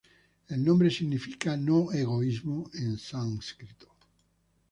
El 0.47 0.63
nombre 0.65 0.89
significa 0.89 1.55
"No-Egoismo" 1.55 2.71
en 2.73 2.97
sánscrito. 2.97 3.87